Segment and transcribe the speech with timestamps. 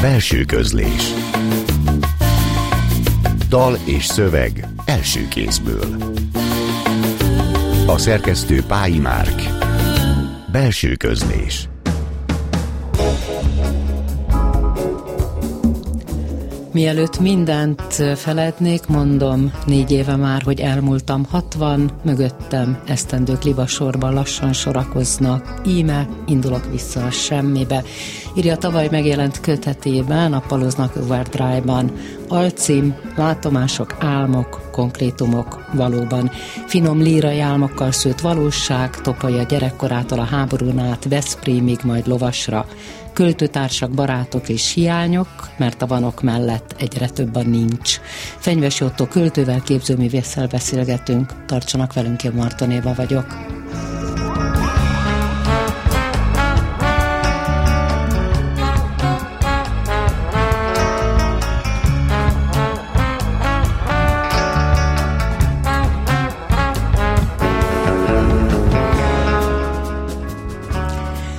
[0.00, 1.12] Belső közlés
[3.48, 5.96] Dal és szöveg első kézből
[7.86, 9.42] A szerkesztő Pályi Márk
[10.52, 11.68] Belső közlés
[16.72, 25.60] Mielőtt mindent felednék, mondom, négy éve már, hogy elmúltam 60, mögöttem esztendők libasorban lassan sorakoznak.
[25.66, 27.82] Íme indulok vissza a semmibe.
[28.38, 31.92] Írja tavaly megjelent kötetében, a Paloznak Overdrive-ban.
[32.28, 36.30] Alcím, látomások, álmok, konkrétumok, valóban.
[36.66, 42.66] Finom lírai álmokkal szőtt valóság, topolja gyerekkorától a háborún át Veszprémig, majd lovasra
[43.12, 48.00] költőtársak, barátok és hiányok, mert a vanok mellett egyre több a nincs.
[48.38, 51.44] Fenyves Jottó költővel, képzőművésszel beszélgetünk.
[51.46, 53.26] Tartsanak velünk, én Martonéva vagyok.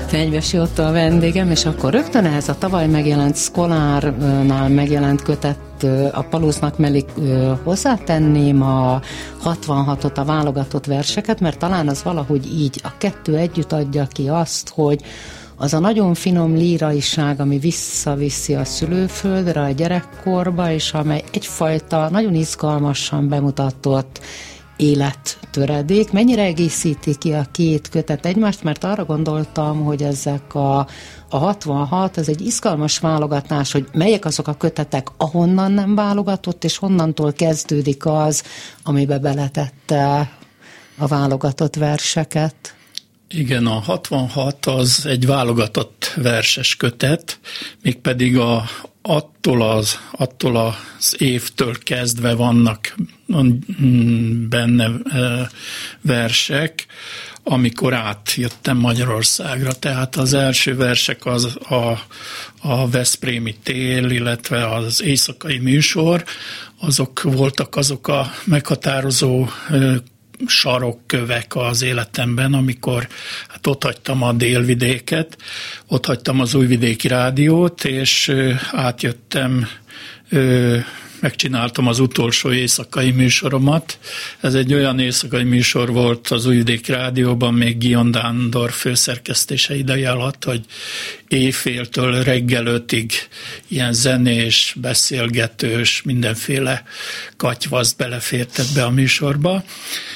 [0.10, 6.22] Fenyvesi Otto a vendégem, és akkor rögtön ehhez a tavaly megjelent Szkolárnál megjelent kötet a
[6.22, 7.06] Palusznak mellé
[7.64, 9.02] hozzátenném a
[9.44, 14.70] 66-ot, a válogatott verseket, mert talán az valahogy így a kettő együtt adja ki azt,
[14.70, 15.02] hogy
[15.56, 22.36] az a nagyon finom líraiság, ami visszaviszi a szülőföldre, a gyerekkorba, és amely egyfajta nagyon
[22.36, 24.20] izgalmasan bemutatott
[24.80, 26.12] élettöredék.
[26.12, 30.78] Mennyire egészíti ki a két kötet egymást, mert arra gondoltam, hogy ezek a,
[31.30, 36.78] a 66, ez egy izgalmas válogatás, hogy melyek azok a kötetek, ahonnan nem válogatott, és
[36.78, 38.44] honnantól kezdődik az,
[38.84, 40.32] amibe beletette
[40.98, 42.74] a válogatott verseket.
[43.30, 47.40] Igen, a 66 az egy válogatott verses kötet,
[47.82, 48.64] mégpedig a,
[49.10, 52.96] attól az, attól az évtől kezdve vannak
[54.50, 54.92] benne
[56.02, 56.86] versek,
[57.44, 59.74] amikor átjöttem Magyarországra.
[59.74, 62.00] Tehát az első versek az a,
[62.62, 66.24] a Veszprémi tél, illetve az éjszakai műsor,
[66.80, 69.48] azok voltak azok a meghatározó
[70.46, 73.08] sarokkövek az életemben, amikor
[73.48, 75.38] hát ott hagytam a délvidéket,
[75.88, 78.34] ott hagytam az újvidéki rádiót, és
[78.72, 79.68] átjöttem
[81.22, 84.00] megcsináltam az utolsó éjszakai műsoromat.
[84.40, 90.44] Ez egy olyan éjszakai műsor volt az Újvidék Rádióban, még Gion Dándor főszerkesztése ideje alatt,
[90.44, 90.66] hogy
[91.28, 93.12] éjféltől reggel ötig
[93.68, 96.84] ilyen zenés, beszélgetős, mindenféle
[97.38, 99.64] katyvaszt belefértett be a műsorba,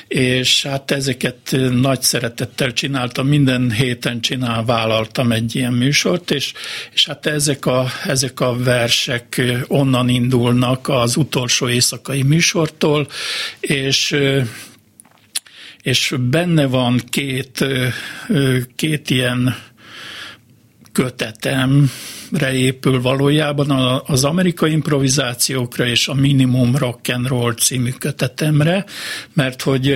[0.07, 6.53] és hát ezeket nagy szeretettel csináltam, minden héten csinál, vállaltam egy ilyen műsort, és,
[6.93, 13.07] és hát ezek a, ezek a versek onnan indulnak az utolsó éjszakai műsortól,
[13.59, 14.17] és
[15.81, 17.65] és benne van két,
[18.75, 19.55] két ilyen
[22.33, 28.85] kötetemre épül valójában az amerikai improvizációkra és a Minimum Rock and Roll című kötetemre,
[29.33, 29.95] mert hogy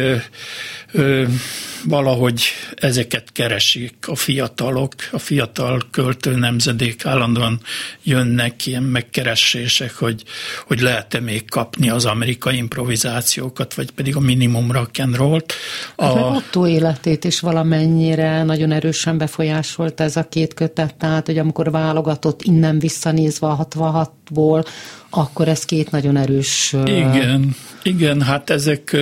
[1.83, 2.41] valahogy
[2.75, 7.59] ezeket keresik a fiatalok, a fiatal költő nemzedék állandóan
[8.03, 10.23] jönnek ilyen megkeresések, hogy,
[10.67, 15.53] hogy lehet-e még kapni az amerikai improvizációkat, vagy pedig a minimum rock and roll-t.
[15.97, 16.33] Hát a...
[16.35, 22.26] Otto életét is valamennyire nagyon erősen befolyásolt ez a két kötet, tehát hogy amikor válogatott
[22.43, 24.65] innen visszanézve a 66-ból,
[25.09, 26.75] akkor ez két nagyon erős...
[26.85, 28.97] Igen, igen, hát ezek,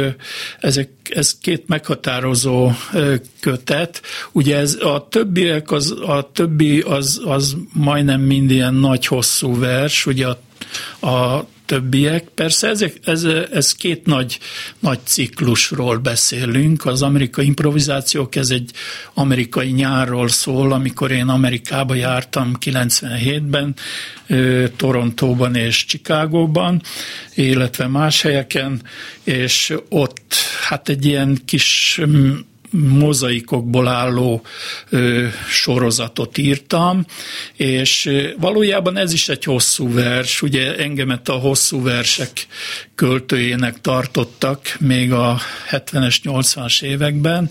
[0.59, 2.71] ezek ez két meghatározó
[3.39, 4.01] kötet.
[4.31, 10.05] Ugye ez a többiek, az, a többi az, az majdnem mind ilyen nagy hosszú vers,
[10.05, 12.23] ugye a, a többiek.
[12.23, 14.39] Persze ez, ez, ez két nagy,
[14.79, 16.85] nagy ciklusról beszélünk.
[16.85, 18.71] Az amerikai improvizációk, ez egy
[19.13, 23.75] amerikai nyárról szól, amikor én Amerikába jártam 97-ben,
[24.75, 26.81] Torontóban és Chicagóban,
[27.33, 28.81] illetve más helyeken,
[29.23, 30.33] és ott
[30.67, 32.01] hát egy ilyen kis
[32.71, 34.41] mozaikokból álló
[34.89, 37.05] ö, sorozatot írtam,
[37.53, 42.47] és valójában ez is egy hosszú vers, ugye engemet a hosszú versek
[42.95, 45.39] költőjének tartottak még a
[45.71, 47.49] 70-es, 80-as években,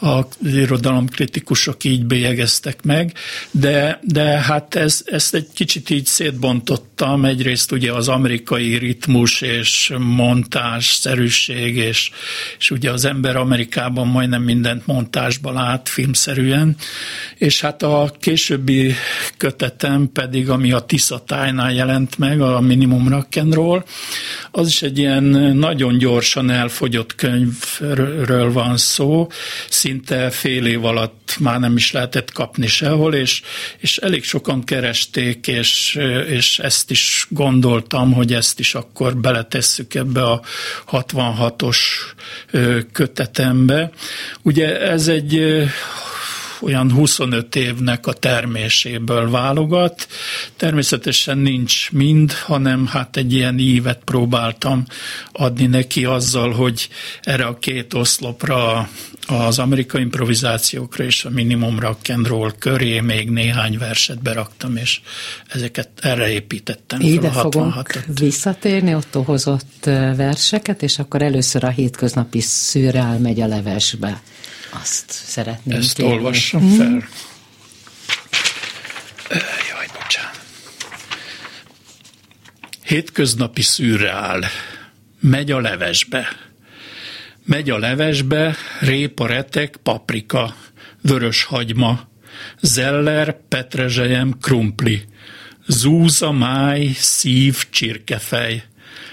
[0.00, 3.12] a irodalomkritikusok így bélyegeztek meg,
[3.50, 9.92] de, de hát ez, ezt egy kicsit így szétbontottam, egyrészt ugye az amerikai ritmus és
[9.98, 12.10] montás, szerűség, és,
[12.58, 16.76] és ugye az ember Amerikában majdnem mindent montásba lát filmszerűen,
[17.34, 18.94] és hát a későbbi
[19.36, 23.84] kötetem pedig, ami a Tisza tájnál jelent meg, a Minimum Rock'n'Roll,
[24.56, 25.24] az is egy ilyen
[25.56, 29.28] nagyon gyorsan elfogyott könyvről van szó,
[29.68, 33.42] szinte fél év alatt már nem is lehetett kapni sehol, és,
[33.78, 35.98] és elég sokan keresték, és,
[36.28, 40.42] és ezt is gondoltam, hogy ezt is akkor beletesszük ebbe a
[40.90, 41.78] 66-os
[42.92, 43.90] kötetembe.
[44.42, 45.64] Ugye ez egy
[46.60, 50.08] olyan 25 évnek a terméséből válogat.
[50.56, 54.84] Természetesen nincs mind, hanem hát egy ilyen ívet próbáltam
[55.32, 56.88] adni neki azzal, hogy
[57.22, 58.88] erre a két oszlopra,
[59.26, 65.00] az amerikai improvizációkra és a minimum rock and roll köré még néhány verset beraktam, és
[65.48, 69.84] ezeket erre építettem Ide fel a fogunk visszatérni, ott hozott
[70.16, 74.22] verseket, és akkor először a hétköznapi szűrál megy a levesbe.
[74.80, 76.12] Azt szeretném Ezt kérni.
[76.12, 76.76] olvassam hmm.
[76.76, 77.08] fel.
[79.68, 80.44] Jaj, bocsánat.
[82.82, 84.44] Hétköznapi szürreál.
[85.20, 86.28] Megy a levesbe.
[87.44, 90.56] Megy a levesbe, répa, retek, paprika,
[91.02, 92.08] vörös hagyma,
[92.60, 95.04] zeller, petrezselyem, krumpli,
[95.66, 98.64] zúza, máj, szív, csirkefej,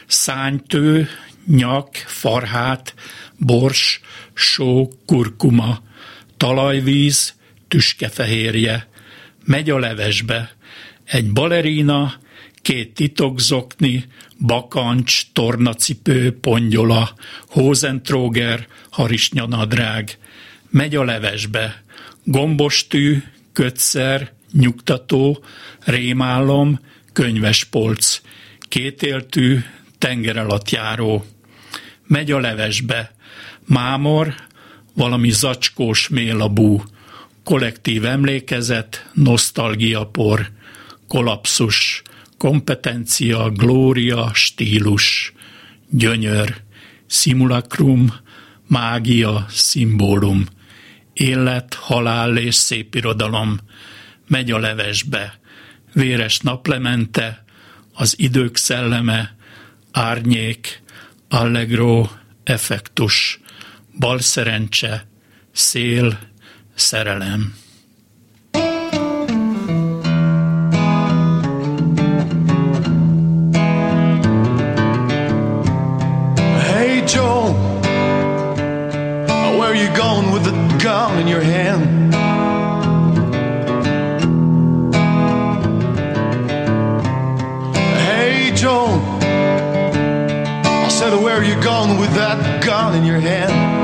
[0.07, 1.09] szánytő,
[1.45, 2.93] nyak, farhát,
[3.37, 4.01] bors,
[4.33, 5.81] só, kurkuma,
[6.37, 7.33] talajvíz,
[7.67, 8.87] tüskefehérje,
[9.45, 10.55] megy a levesbe,
[11.03, 12.13] egy balerina,
[12.61, 14.05] két titokzokni,
[14.39, 17.15] bakancs, tornacipő, pongyola,
[17.47, 20.17] hózentróger, harisnyanadrág,
[20.69, 21.83] megy a levesbe,
[22.23, 25.43] gombostű, kötszer, nyugtató,
[25.79, 26.79] rémálom,
[27.13, 28.21] könyvespolc,
[28.59, 29.59] kétéltű,
[29.97, 31.25] tenger alatt járó.
[32.07, 33.15] Megy a levesbe,
[33.65, 34.35] mámor,
[34.93, 36.83] valami zacskós mélabú,
[37.43, 40.51] kollektív emlékezet, nosztalgiapor,
[41.07, 42.01] kolapszus,
[42.37, 45.33] kompetencia, glória, stílus,
[45.89, 46.61] gyönyör,
[47.07, 48.13] simulacrum,
[48.67, 50.45] mágia, szimbólum,
[51.13, 53.59] élet, halál és szép irodalom,
[54.27, 55.39] megy a levesbe,
[55.93, 57.43] véres naplemente,
[57.93, 59.35] az idők szelleme,
[59.91, 60.81] árnyék,
[61.29, 62.09] allegro,
[62.43, 63.39] effektus,
[63.99, 65.07] balszerencse,
[65.51, 66.19] szél,
[66.75, 67.53] szerelem.
[76.59, 77.53] Hey Joe,
[79.57, 80.51] where are you going with the
[80.83, 82.13] gun in your hand?
[87.97, 88.87] Hey Joe,
[90.65, 93.82] I said where are you going with that gun in your hand?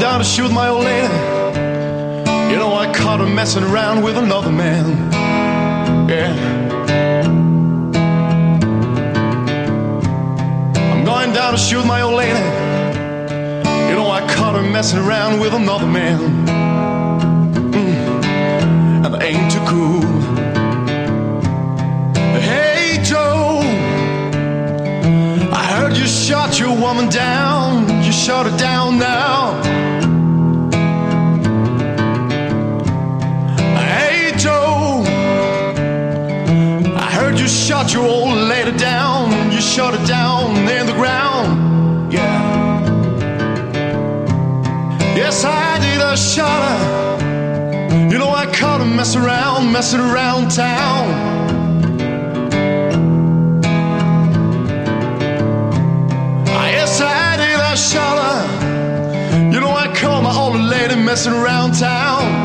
[0.00, 1.12] Down to shoot my old lady.
[2.50, 5.12] You know, I caught her messing around with another man.
[6.08, 6.32] Yeah.
[10.92, 12.38] I'm going down to shoot my old lady.
[13.88, 16.18] You know, I caught her messing around with another man.
[17.72, 19.04] Mm.
[19.04, 20.19] And I ain't too cool.
[26.00, 28.02] You shot your woman down.
[28.02, 29.62] You shot her down now.
[33.76, 35.04] Hey, Joe,
[36.96, 39.52] I heard you shot your old lady down.
[39.52, 42.10] You shot her down in the ground.
[42.10, 42.80] Yeah.
[45.14, 46.00] Yes, I did.
[46.00, 48.10] I shot her.
[48.10, 51.39] You know, I caught her messing around, messing around town.
[61.10, 62.39] Messing around town.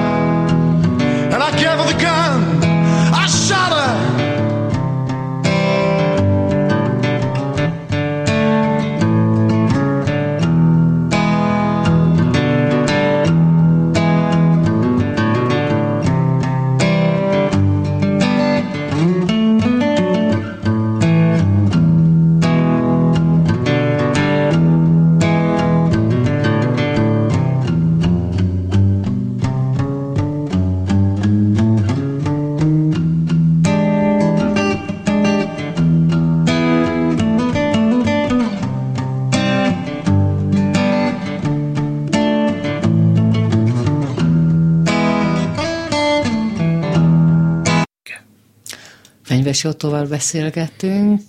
[49.56, 51.22] Fenyves Ottóval beszélgetünk.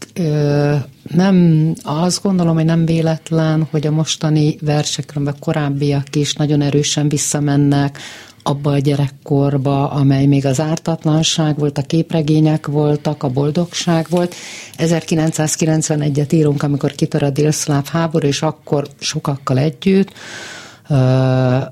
[1.03, 7.09] Nem, azt gondolom, hogy nem véletlen, hogy a mostani versekről, a korábbiak is nagyon erősen
[7.09, 7.99] visszamennek
[8.43, 14.35] abba a gyerekkorba, amely még az ártatlanság volt, a képregények voltak, a boldogság volt.
[14.79, 20.13] 1991-et írunk, amikor kitör a délszláv háború, és akkor sokakkal együtt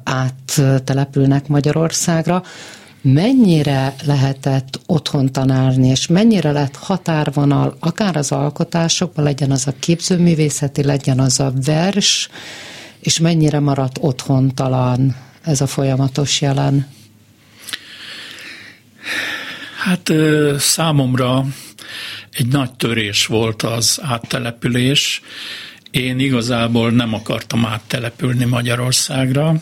[0.04, 2.42] áttelepülnek Magyarországra
[3.04, 10.82] mennyire lehetett otthon tanárni, és mennyire lett határvonal, akár az alkotásokban, legyen az a képzőművészeti,
[10.82, 12.28] legyen az a vers,
[13.00, 16.86] és mennyire maradt otthontalan ez a folyamatos jelen?
[19.84, 20.12] Hát
[20.58, 21.44] számomra
[22.32, 25.22] egy nagy törés volt az áttelepülés.
[25.90, 29.54] Én igazából nem akartam áttelepülni Magyarországra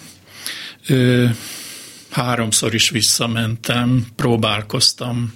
[2.12, 5.32] háromszor is visszamentem, próbálkoztam,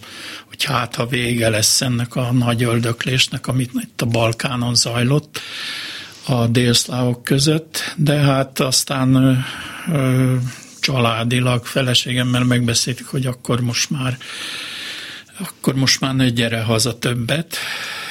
[0.46, 5.40] hogy hát ha vége lesz ennek a nagy öldöklésnek, amit itt a Balkánon zajlott
[6.26, 9.32] a délszlávok között, de hát aztán ö,
[9.92, 10.34] ö,
[10.80, 14.18] családilag feleségemmel megbeszéltük, hogy akkor most már
[15.38, 17.56] akkor most már ne gyere haza többet,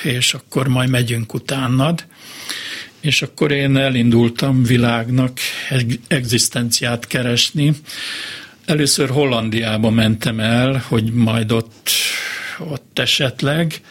[0.03, 2.05] és akkor majd megyünk utánad.
[3.00, 5.39] És akkor én elindultam világnak
[6.07, 7.75] egzisztenciát keresni,
[8.65, 11.89] Először Hollandiába mentem el, hogy majd ott,
[12.60, 13.81] ott esetleg,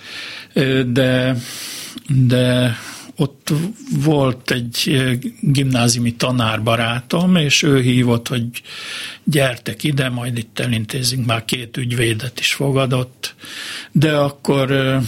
[0.87, 1.37] de,
[2.09, 2.77] de
[3.17, 3.53] ott
[4.05, 5.03] volt egy
[5.41, 8.47] gimnáziumi tanárbarátom, és ő hívott, hogy
[9.25, 13.35] gyertek ide, majd itt elintézünk, már két ügyvédet is fogadott,
[13.93, 15.01] de akkor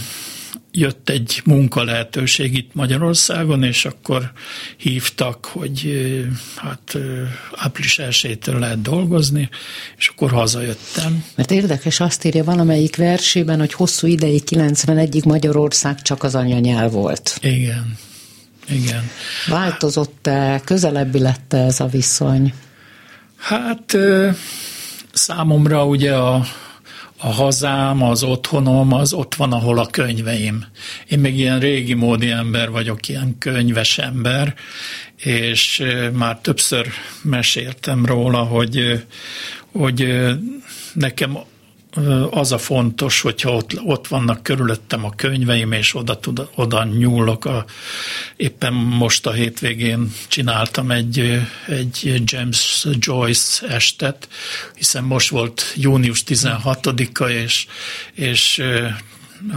[0.79, 4.31] jött egy munka lehetőség itt Magyarországon, és akkor
[4.77, 5.91] hívtak, hogy
[6.55, 6.97] hát
[7.55, 9.49] április 1 lehet dolgozni,
[9.97, 11.23] és akkor hazajöttem.
[11.35, 17.37] Mert érdekes, azt írja valamelyik versében, hogy hosszú ideig 91-ig Magyarország csak az anyanyelv volt.
[17.41, 17.97] Igen.
[18.69, 19.09] Igen.
[19.49, 22.53] Változott-e, közelebbi lett -e ez a viszony?
[23.37, 23.97] Hát
[25.13, 26.45] számomra ugye a
[27.17, 30.65] a hazám, az otthonom, az ott van, ahol a könyveim.
[31.07, 34.53] Én még ilyen régi módi ember vagyok, ilyen könyves ember,
[35.15, 35.83] és
[36.13, 36.87] már többször
[37.21, 39.05] meséltem róla, hogy,
[39.71, 40.25] hogy
[40.93, 41.37] nekem
[42.29, 47.45] az a fontos, hogyha ott, ott vannak körülöttem a könyveim, és oda, tud, oda nyúlok.
[47.45, 47.65] A,
[48.35, 54.27] éppen most a hétvégén csináltam egy, egy James Joyce estet,
[54.75, 57.65] hiszen most volt június 16-a, és,
[58.13, 58.63] és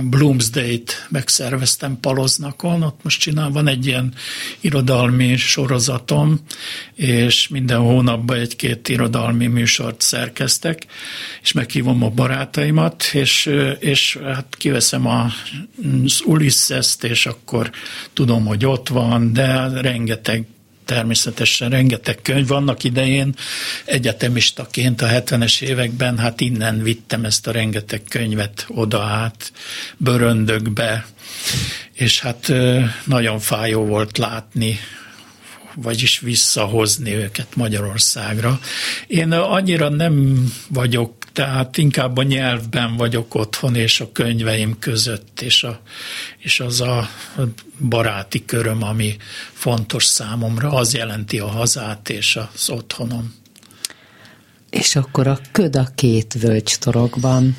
[0.02, 4.14] Bloomsday-t megszerveztem Paloznakon, ott most csinál, van egy ilyen
[4.60, 6.40] irodalmi sorozatom,
[6.94, 10.86] és minden hónapban egy-két irodalmi műsort szerkeztek,
[11.42, 15.30] és meghívom a barátaimat, és, és hát kiveszem a,
[16.04, 17.70] az Ulysses-t, és akkor
[18.12, 20.46] tudom, hogy ott van, de rengeteg
[20.90, 22.46] természetesen rengeteg könyv.
[22.46, 23.34] Vannak idején
[23.84, 29.52] egyetemistaként a 70-es években, hát innen vittem ezt a rengeteg könyvet oda át,
[29.96, 31.06] bőröndökbe,
[31.92, 32.52] és hát
[33.04, 34.78] nagyon fájó volt látni,
[35.74, 38.60] vagyis visszahozni őket Magyarországra.
[39.06, 45.62] Én annyira nem vagyok tehát inkább a nyelvben vagyok otthon, és a könyveim között, és,
[45.62, 45.80] a,
[46.38, 47.10] és az a
[47.88, 49.16] baráti köröm, ami
[49.52, 53.34] fontos számomra, az jelenti a hazát és az otthonom.
[54.70, 57.56] És akkor a köd a két völgytorokban.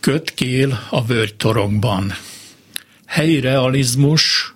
[0.00, 2.12] Kötkél a völgytorokban.
[3.06, 4.54] Helyi realizmus,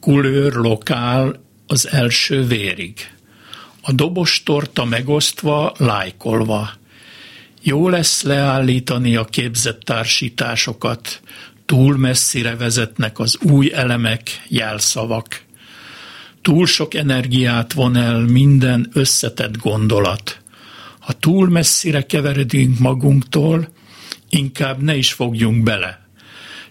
[0.00, 3.10] kulőr, lokál az első vérig
[3.88, 6.70] a dobos torta megosztva, lájkolva.
[7.62, 11.20] Jó lesz leállítani a képzett társításokat,
[11.66, 15.42] túl messzire vezetnek az új elemek, jelszavak.
[16.42, 20.40] Túl sok energiát von el minden összetett gondolat.
[20.98, 23.68] Ha túl messzire keveredünk magunktól,
[24.28, 26.06] inkább ne is fogjunk bele.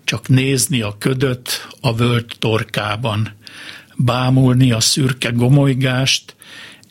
[0.03, 3.33] Csak nézni a ködöt a völd torkában,
[3.95, 6.35] bámulni a szürke gomolygást,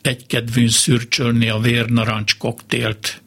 [0.01, 3.21] egykedvűn szürcsölni a vérnarancs koktélt,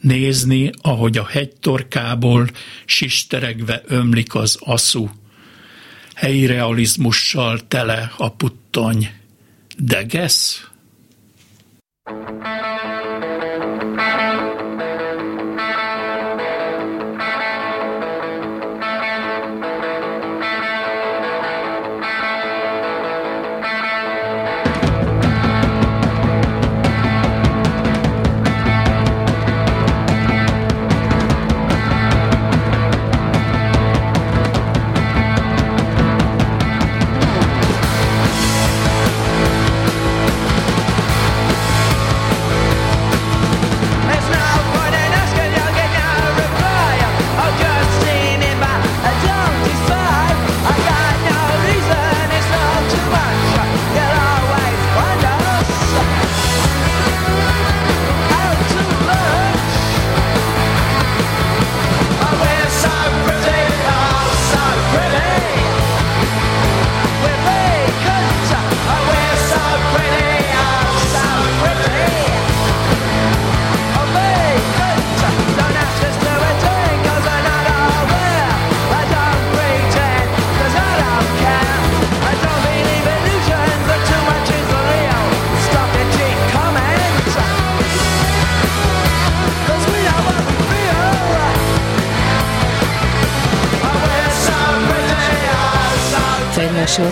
[0.00, 2.48] nézni, ahogy a hegytorkából
[2.84, 5.10] sisteregve ömlik az aszú,
[6.14, 9.10] helyi realizmussal tele a puttony.
[9.76, 10.62] Degesz?
[12.04, 12.97] thank you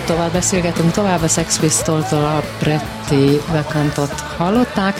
[0.07, 4.99] tovább beszélgetünk tovább a Sex Pistols-tól a Pretty Vekantot hallották,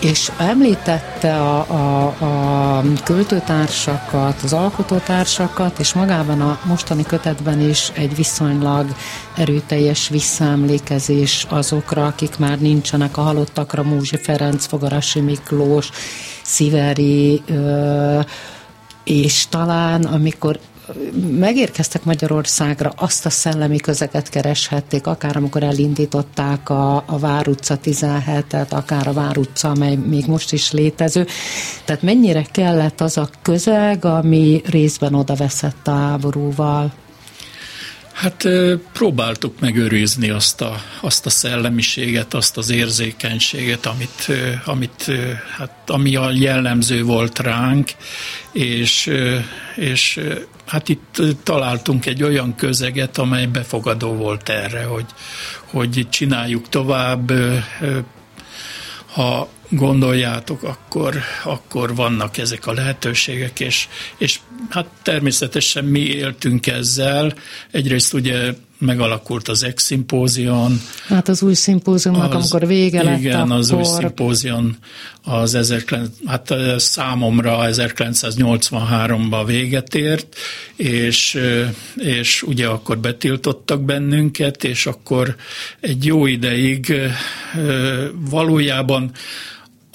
[0.00, 2.06] és említette a, a,
[2.78, 8.86] a költőtársakat, az alkotótársakat, és magában a mostani kötetben is egy viszonylag
[9.36, 15.90] erőteljes visszaemlékezés azokra, akik már nincsenek a halottakra, Múzsi Ferenc, Fogarasi Miklós,
[16.42, 17.42] Sziveri,
[19.04, 20.58] és talán amikor
[21.38, 28.68] megérkeztek Magyarországra, azt a szellemi közeget kereshették, akár amikor elindították a, a Vár utca 17-et,
[28.68, 31.26] akár a Vár utca, amely még most is létező.
[31.84, 36.92] Tehát mennyire kellett az a közeg, ami részben oda veszett a háborúval?
[38.16, 38.48] Hát
[38.92, 44.32] próbáltuk megőrizni azt a, azt a szellemiséget, azt az érzékenységet, amit,
[44.64, 45.10] amit,
[45.56, 47.90] hát, ami a jellemző volt ránk,
[48.52, 49.12] és,
[49.74, 50.20] és
[50.66, 55.06] hát itt találtunk egy olyan közeget, amely befogadó volt erre, hogy,
[55.64, 57.32] hogy csináljuk tovább,
[59.16, 67.34] ha gondoljátok, akkor, akkor vannak ezek a lehetőségek, és, és hát természetesen mi éltünk ezzel.
[67.70, 70.80] Egyrészt ugye megalakult az ex-szimpózion.
[71.08, 73.56] Hát az új szimpóziumnak, az, amikor vége lett, Igen, akkor...
[73.56, 74.76] az új szimpózion
[75.22, 80.36] az 19, hát számomra 1983-ban véget ért,
[80.76, 81.40] és,
[81.96, 85.36] és ugye akkor betiltottak bennünket, és akkor
[85.80, 86.92] egy jó ideig
[88.30, 89.10] valójában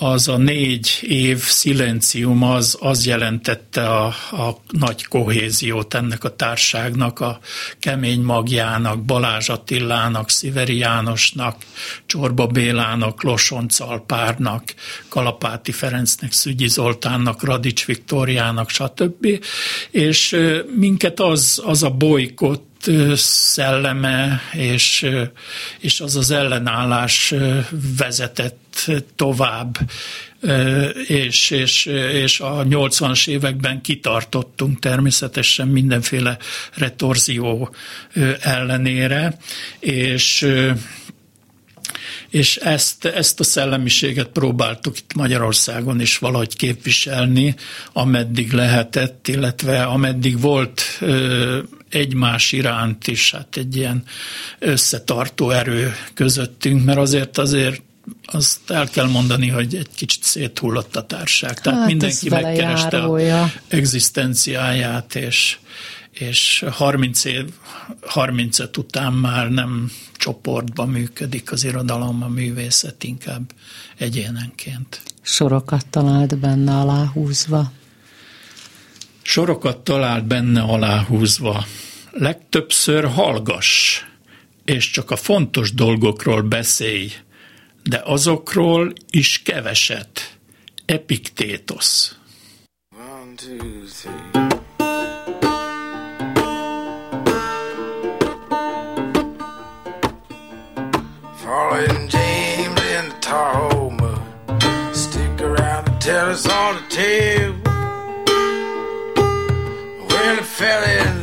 [0.03, 7.19] az a négy év szilencium az, az jelentette a, a nagy kohéziót ennek a társágnak,
[7.19, 7.39] a
[7.79, 11.55] kemény magjának, Balázs Attilának, Sziveri Jánosnak,
[12.05, 14.63] Csorba Bélának, Losonc Alpárnak,
[15.07, 19.27] Kalapáti Ferencnek, Szügyi Zoltánnak, Radics Viktóriának, stb.
[19.91, 20.37] És
[20.75, 25.09] minket az, az a bolykott szelleme és,
[25.79, 27.33] és az az ellenállás
[27.97, 28.60] vezetett
[29.15, 29.77] tovább,
[31.07, 36.37] és, és, és a 80-as években kitartottunk természetesen mindenféle
[36.73, 37.75] retorzió
[38.41, 39.37] ellenére,
[39.79, 40.47] és
[42.29, 47.55] és ezt, ezt a szellemiséget próbáltuk itt Magyarországon is valahogy képviselni,
[47.93, 54.03] ameddig lehetett, illetve ameddig volt ö, egymás iránt is hát egy ilyen
[54.59, 57.81] összetartó erő közöttünk, mert azért azért
[58.25, 61.59] azt el kell mondani, hogy egy kicsit széthullott a társág.
[61.59, 65.57] Tehát hát mindenki megkereste a egzisztenciáját, és,
[66.11, 67.49] és 30 év,
[68.01, 73.53] 35 után már nem csoportban működik az irodalom, a művészet, inkább
[73.97, 75.01] egyénenként.
[75.21, 77.71] Sorokat talált benne aláhúzva?
[79.21, 81.65] Sorokat talált benne aláhúzva.
[82.11, 84.01] Legtöbbször hallgass,
[84.65, 87.11] és csak a fontos dolgokról beszélj,
[87.83, 90.37] de azokról is keveset.
[90.85, 92.15] Epiktétosz.
[92.95, 94.49] One, two, three.
[101.35, 104.13] Falling James in the Tahoma.
[104.93, 107.53] Stick around and tell us all the tale.
[110.07, 111.20] When I fell in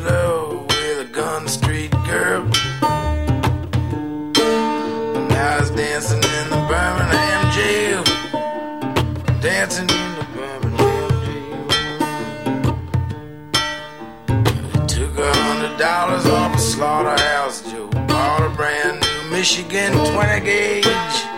[16.79, 17.89] slaughterhouse Joe.
[18.07, 21.38] Bought a brand new Michigan 20 gauge.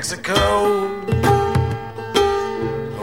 [0.00, 1.04] Bathroom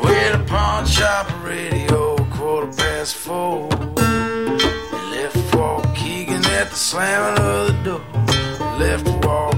[0.02, 3.70] of a pawn shop radio, quarter past four.
[5.12, 8.02] Left for Keegan at the slamming of the door.
[8.80, 9.52] Left for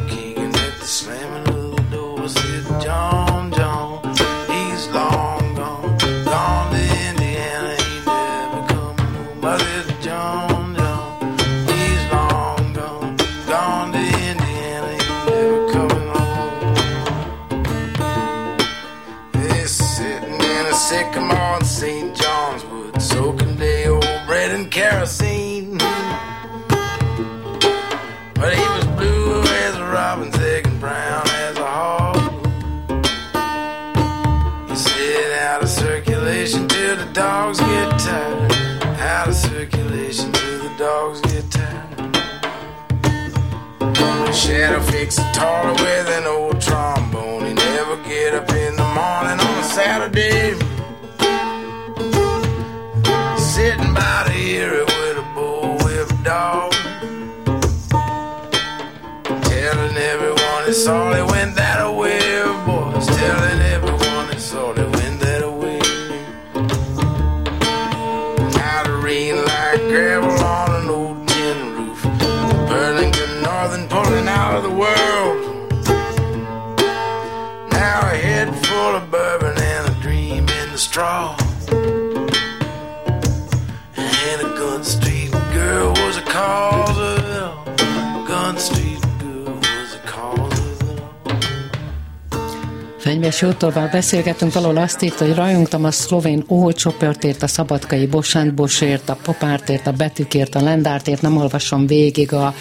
[93.39, 99.10] Fenyves Jótóval beszélgetünk, valahol azt írt, hogy rajongtam a szlovén ócsopörtért, a szabadkai Bosent Bosért,
[99.10, 102.54] a Popártért, a Betűkért, a Lendártért, nem olvasom végig a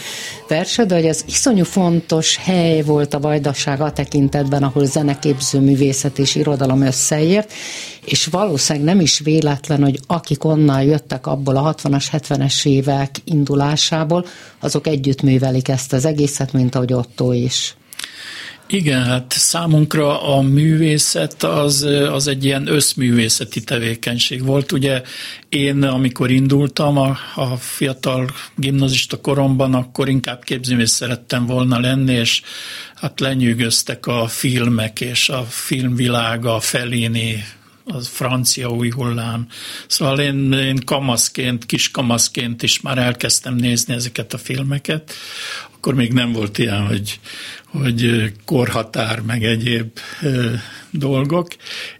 [0.48, 6.18] verset, de hogy ez iszonyú fontos hely volt a vajdaság a tekintetben, ahol zeneképző művészet
[6.18, 7.52] és irodalom összeért,
[8.04, 14.26] és valószínűleg nem is véletlen, hogy akik onnan jöttek abból a 60-as, 70-es évek indulásából,
[14.60, 17.77] azok együtt művelik ezt az egészet, mint ahogy Otto is.
[18.70, 24.72] Igen, hát számunkra a művészet az, az egy ilyen összművészeti tevékenység volt.
[24.72, 25.02] Ugye
[25.48, 32.42] én, amikor indultam a, a fiatal gimnazista koromban, akkor inkább képzőművész szerettem volna lenni, és
[32.94, 37.44] hát lenyűgöztek a filmek és a filmvilága, Fellini,
[37.84, 39.46] a francia új hullám.
[39.86, 45.12] Szóval én, én kamaszként, kiskamaszként is már elkezdtem nézni ezeket a filmeket.
[45.78, 47.20] Akkor még nem volt ilyen, hogy,
[47.64, 49.98] hogy korhatár, meg egyéb
[50.90, 51.48] dolgok,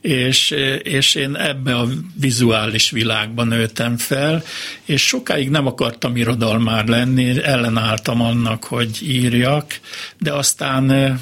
[0.01, 0.51] és,
[0.83, 1.89] és én ebbe a
[2.21, 4.43] vizuális világban nőttem fel,
[4.85, 9.81] és sokáig nem akartam irodalmár lenni, ellenálltam annak, hogy írjak,
[10.19, 11.19] de aztán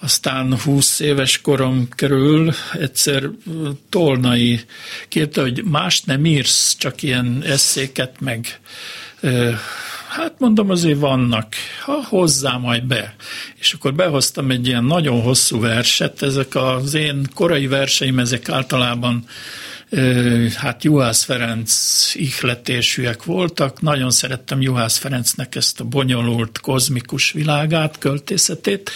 [0.00, 3.30] aztán 20 éves korom körül egyszer
[3.88, 4.60] Tolnai
[5.08, 8.60] kérte, hogy más nem írsz, csak ilyen eszéket, meg
[10.14, 13.14] hát mondom, azért vannak, ha hozzá majd be.
[13.58, 19.24] És akkor behoztam egy ilyen nagyon hosszú verset, ezek az én korai verseim, ezek általában
[20.54, 21.74] hát Juhász Ferenc
[22.14, 23.80] ihletésűek voltak.
[23.80, 28.90] Nagyon szerettem Juhász Ferencnek ezt a bonyolult, kozmikus világát, költészetét,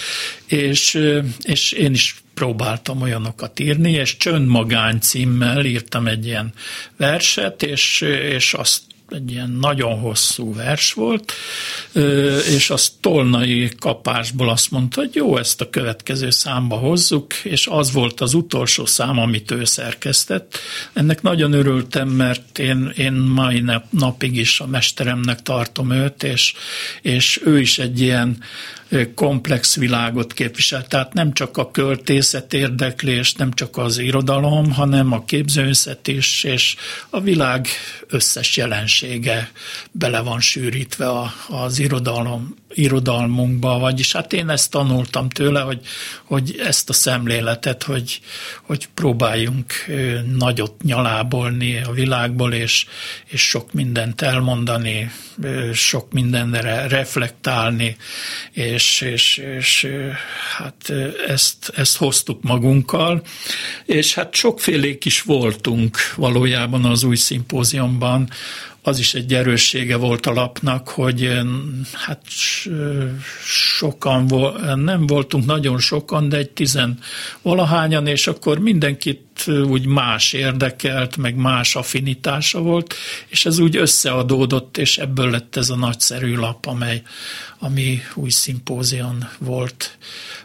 [0.46, 1.00] és,
[1.42, 6.52] és én is próbáltam olyanokat írni, és Csöndmagány címmel írtam egy ilyen
[6.96, 8.00] verset, és,
[8.31, 11.33] és azt egy ilyen nagyon hosszú vers volt,
[12.55, 17.92] és az tolnai kapásból azt mondta, hogy jó, ezt a következő számba hozzuk, és az
[17.92, 20.59] volt az utolsó szám, amit ő szerkesztett.
[20.92, 26.55] Ennek nagyon örültem, mert én, én mai napig is a mesteremnek tartom őt, és,
[27.03, 28.42] és ő is egy ilyen
[29.14, 30.87] komplex világot képvisel.
[30.87, 36.77] Tehát nem csak a költészet érdeklés, nem csak az irodalom, hanem a képzőszet is, és
[37.11, 37.68] a világ
[38.07, 38.57] összes
[39.00, 39.50] jelensége
[39.92, 41.08] bele van sűrítve
[41.48, 45.81] az irodalom, irodalmunkba, vagyis hát én ezt tanultam tőle, hogy,
[46.24, 48.20] hogy ezt a szemléletet, hogy,
[48.62, 49.72] hogy próbáljunk
[50.37, 52.87] nagyot nyalábolni a világból, és,
[53.26, 55.11] és sok mindent elmondani,
[55.72, 57.96] sok mindenre reflektálni,
[58.52, 59.88] és, és, és
[60.57, 60.92] hát
[61.26, 63.22] ezt, ezt hoztuk magunkkal,
[63.85, 68.31] és hát sokfélék is voltunk valójában az új szimpóziumban,
[68.83, 71.38] az is egy erőssége volt a lapnak, hogy
[71.92, 72.22] hát
[73.77, 74.27] sokan,
[74.77, 76.99] nem voltunk nagyon sokan, de egy tizen
[77.42, 82.94] valahányan, és akkor mindenkit úgy más érdekelt, meg más affinitása volt,
[83.29, 87.03] és ez úgy összeadódott, és ebből lett ez a nagyszerű lap, amely,
[87.59, 89.98] ami új szimpózion volt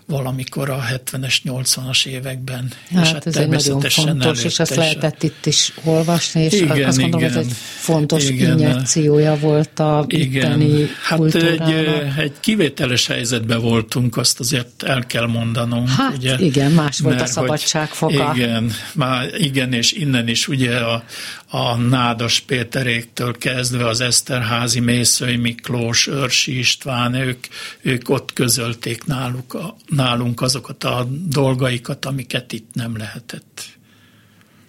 [0.05, 2.71] valamikor a 70-es, 80-as években.
[2.93, 6.87] Hát, és hát ez egy nagyon fontos, és azt lehetett itt is olvasni, és igen,
[6.87, 10.89] azt gondolom, igen, hogy egy fontos igen, injekciója volt a igen.
[11.03, 11.73] Hát egy,
[12.17, 15.87] egy kivételes helyzetben voltunk, azt azért el kell mondanom.
[15.87, 18.33] Hát ugye, igen, más volt a szabadság foka.
[18.35, 21.03] Igen, már igen, és innen is ugye a,
[21.47, 27.45] a Nádas Péteréktől kezdve az Eszterházi, Mészői Miklós, Örsi István, ők,
[27.81, 33.63] ők ott közölték náluk a, nálunk azokat a dolgaikat, amiket itt nem lehetett.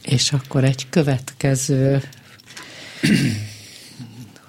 [0.03, 2.03] És akkor egy következő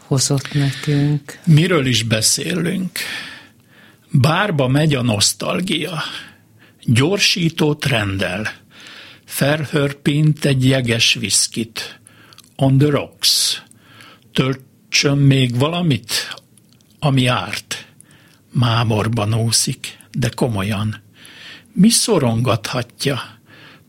[0.07, 1.39] hozott nekünk.
[1.43, 2.99] Miről is beszélünk?
[4.11, 6.03] Bárba megy a nosztalgia,
[6.83, 8.51] gyorsítót rendel,
[9.25, 11.99] Felhörpint egy jeges viszkit.
[12.55, 13.63] On the rocks.
[14.33, 16.35] Töltsön még valamit,
[16.99, 17.85] ami árt.
[18.51, 21.03] Mámorban úszik, de komolyan.
[21.73, 23.21] Mi szorongathatja?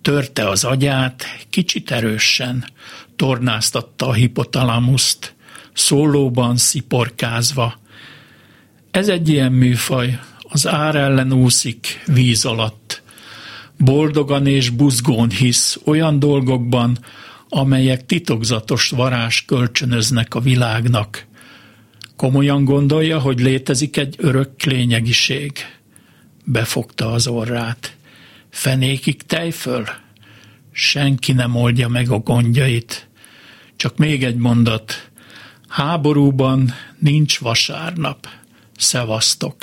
[0.03, 2.65] Törte az agyát, kicsit erősen,
[3.17, 5.35] tornáztatta a hipotalamuszt,
[5.73, 7.79] szólóban sziporkázva.
[8.91, 13.03] Ez egy ilyen műfaj, az ár ellen úszik víz alatt.
[13.79, 16.99] Boldogan és buzgón hisz olyan dolgokban,
[17.49, 21.27] amelyek titokzatos varás kölcsönöznek a világnak.
[22.17, 25.53] Komolyan gondolja, hogy létezik egy örök lényegiség.
[26.45, 27.97] Befogta az orrát.
[28.51, 29.89] Fenékig tejföl?
[30.73, 33.09] Senki nem oldja meg a gondjait.
[33.77, 35.11] Csak még egy mondat.
[35.69, 38.29] Háborúban nincs vasárnap.
[38.77, 39.57] Szevasztok!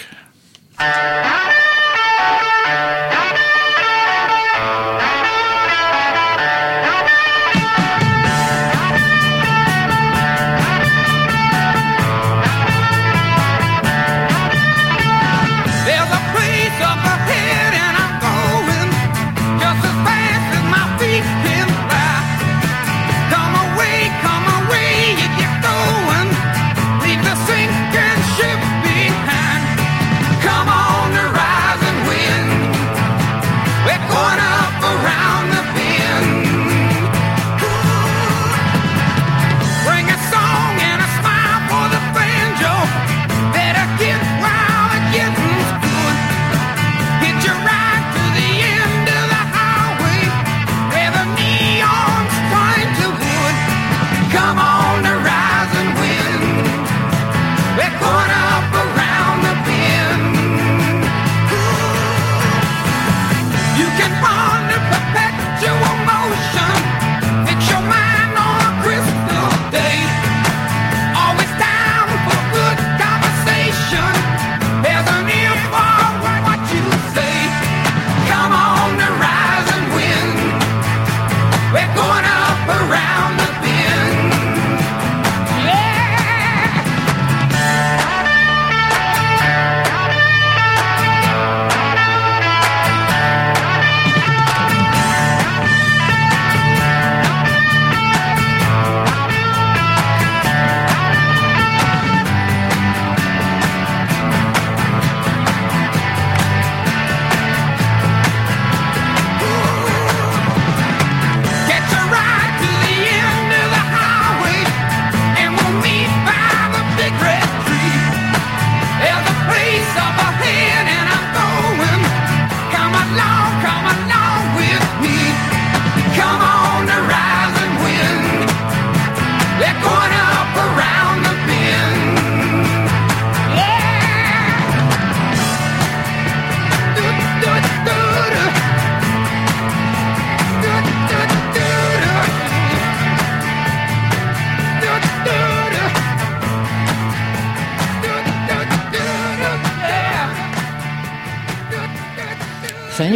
[0.78, 1.73] There's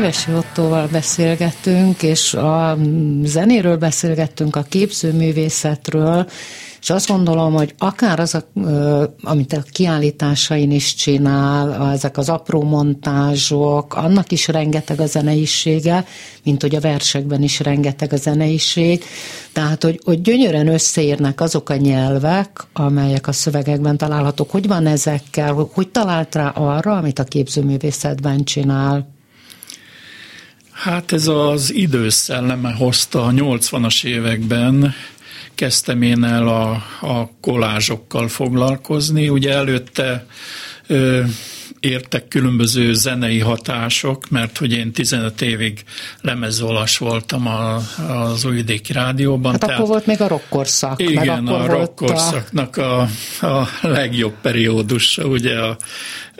[0.07, 2.77] Fenyvesi Ottóval beszélgettünk, és a
[3.23, 6.27] zenéről beszélgettünk, a képzőművészetről,
[6.81, 8.69] és azt gondolom, hogy akár az, a,
[9.23, 16.05] amit a kiállításain is csinál, ezek az apró montázsok, annak is rengeteg a zeneisége,
[16.43, 19.03] mint hogy a versekben is rengeteg a zeneiség.
[19.53, 24.51] Tehát, hogy, hogy gyönyörűen összeérnek azok a nyelvek, amelyek a szövegekben találhatók.
[24.51, 25.69] Hogy van ezekkel?
[25.73, 29.15] Hogy talált rá arra, amit a képzőművészetben csinál?
[30.77, 34.93] Hát ez az időszelleme hozta a 80-as években,
[35.55, 39.29] kezdtem én el a, a kolázsokkal foglalkozni.
[39.29, 40.25] Ugye előtte
[41.87, 45.83] értek különböző zenei hatások, mert hogy én 15 évig
[46.21, 47.75] lemezolas voltam a,
[48.07, 49.51] az Újvidéki Rádióban.
[49.51, 50.97] Hát akkor volt még a rockorszak.
[50.97, 52.99] meg Igen, akkor a volt rockorszaknak a,
[53.41, 55.77] a legjobb periódusa, ugye a,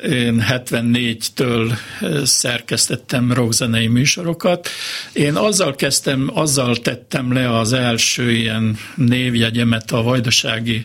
[0.04, 1.78] én 74-től
[2.24, 4.70] szerkesztettem rockzenei műsorokat.
[5.14, 10.84] Én azzal kezdtem, azzal tettem le az első ilyen névjegyemet a vajdasági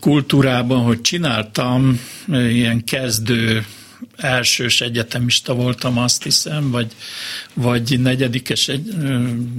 [0.00, 3.59] kultúrában, hogy csináltam ilyen kezdő
[4.20, 6.92] elsős egyetemista voltam, azt hiszem, vagy,
[7.54, 8.88] vagy negyedikes egy,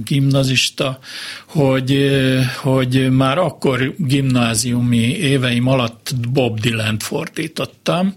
[0.04, 0.98] gimnazista,
[1.46, 2.10] hogy,
[2.56, 8.14] hogy már akkor gimnáziumi éveim alatt Bob Dylan fordítottam.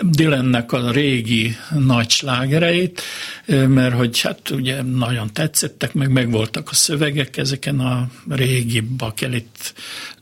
[0.00, 3.02] Dylannek a régi nagy slágereit,
[3.46, 9.74] mert hogy hát ugye nagyon tetszettek, meg megvoltak a szövegek ezeken a régi bakelit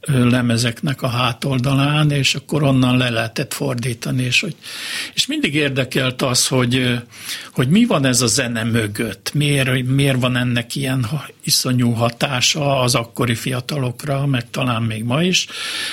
[0.06, 4.56] lemezeknek a hátoldalán, és akkor onnan le lehetett fordítani, és, hogy,
[5.14, 7.00] és mindig érdekelt az, hogy,
[7.52, 11.06] hogy mi van ez a zene mögött, miért, miért van ennek ilyen
[11.44, 15.46] iszonyú hatása az akkori fiatalokra, meg talán még ma is,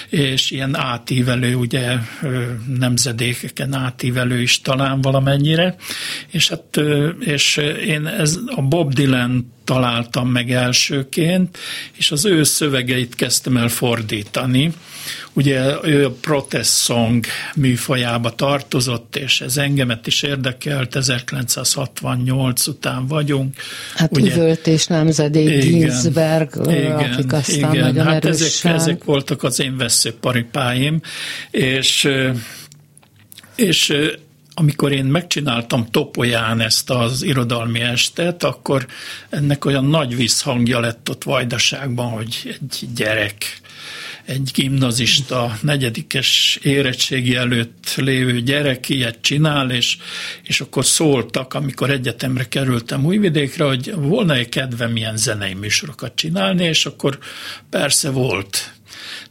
[0.10, 1.98] és ilyen átívelő, ugye
[2.80, 5.76] nemzedékeken átívelő is talán valamennyire,
[6.28, 6.80] és hát
[7.19, 11.58] és én ez a Bob Dylan találtam meg elsőként,
[11.98, 14.74] és az ő szövegeit kezdtem el fordítani.
[15.34, 23.56] Ugye ő a protest song műfajába tartozott, és ez engemet is érdekelt, 1968 után vagyunk.
[23.96, 27.84] Hát Ugye- üvöltés nemzedék, Ginsberg, akik aztán igen.
[27.86, 28.74] nagyon hát ezek, erősen...
[28.74, 31.02] ezek voltak az én veszőparipáim,
[31.52, 32.10] és,
[33.56, 33.94] és
[34.60, 38.88] amikor én megcsináltam Topolyán ezt az irodalmi estet, akkor
[39.30, 43.62] ennek olyan nagy visszhangja lett ott Vajdaságban, hogy egy gyerek,
[44.26, 49.98] egy gimnazista, negyedikes érettségi előtt lévő gyerek ilyet csinál, és,
[50.43, 56.86] és akkor szóltak, amikor egyetemre kerültem Újvidékre, hogy volna-e kedvem ilyen zenei műsorokat csinálni, és
[56.86, 57.17] akkor
[57.69, 58.79] persze volt.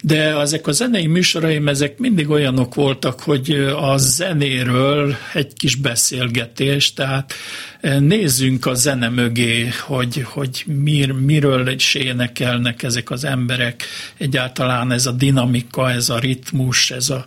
[0.02, 6.92] De ezek a zenei műsoraim, ezek mindig olyanok voltak, hogy a zenéről egy kis beszélgetés,
[6.92, 7.32] tehát
[7.98, 13.84] nézzünk a zene mögé, hogy, hogy mir, miről is énekelnek ezek az emberek,
[14.16, 17.24] egyáltalán ez a dinamika, ez a ritmus, ez a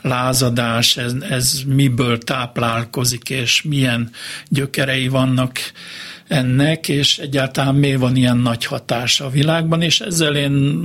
[0.00, 4.10] lázadás, ez, ez miből táplálkozik, és milyen
[4.48, 5.58] gyökerei vannak
[6.28, 10.80] ennek, és egyáltalán miért van ilyen nagy hatása a világban, és ezzel én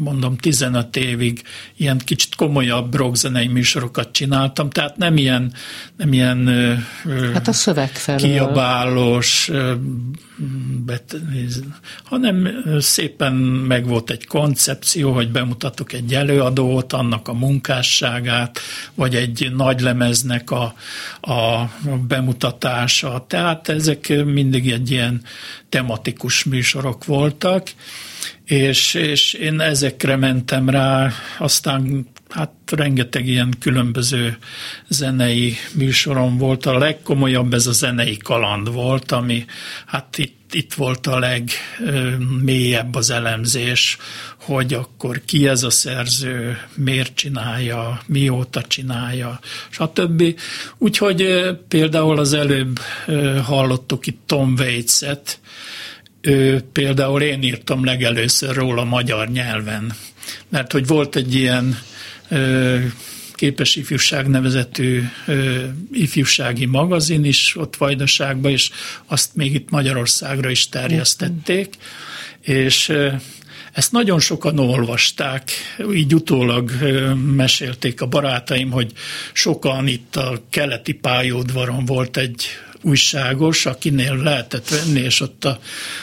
[0.00, 1.42] mondom 15 évig
[1.76, 5.52] ilyen kicsit komolyabb rockzenei műsorokat csináltam, tehát nem ilyen,
[5.96, 6.48] nem ilyen
[7.32, 8.30] Hát a szöveg felől.
[8.30, 9.50] kiabálós,
[10.84, 11.16] bet,
[12.04, 12.48] hanem
[12.78, 18.60] szépen meg volt egy koncepció, hogy bemutatok egy előadót, annak a munkásságát,
[18.94, 20.74] vagy egy nagy lemeznek a,
[21.20, 21.70] a
[22.08, 23.24] bemutatása.
[23.28, 25.22] Tehát ezek mindig egy ilyen
[25.68, 27.70] tematikus műsorok voltak,
[28.44, 34.36] és, és én ezekre mentem rá, aztán hát rengeteg ilyen különböző
[34.88, 36.66] zenei műsorom volt.
[36.66, 39.44] A legkomolyabb ez a zenei kaland volt, ami
[39.86, 43.98] hát itt, itt volt a legmélyebb az elemzés,
[44.36, 49.40] hogy akkor ki ez a szerző, miért csinálja, mióta csinálja,
[49.70, 50.40] stb.
[50.78, 52.78] Úgyhogy például az előbb
[53.44, 55.40] hallottuk itt Tom Waits-et,
[56.20, 59.92] ő, például én írtam legelőször róla magyar nyelven,
[60.48, 61.78] mert hogy volt egy ilyen
[63.34, 65.02] képes ifjúság nevezetű
[65.92, 68.70] ifjúsági magazin is ott Vajdaságban, és
[69.06, 71.74] azt még itt Magyarországra is terjesztették,
[72.40, 72.92] és
[73.72, 75.50] ezt nagyon sokan olvasták,
[75.94, 76.70] így utólag
[77.36, 78.92] mesélték a barátaim, hogy
[79.32, 82.44] sokan itt a keleti pályaudvaron volt egy
[82.82, 85.60] újságos, akinél lehetett venni, és ott a,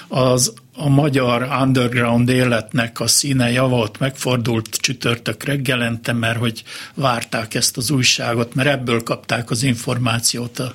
[0.07, 6.63] az, a magyar underground életnek a színe javalt, megfordult csütörtök reggelente, mert hogy
[6.93, 10.73] várták ezt az újságot, mert ebből kapták az információt a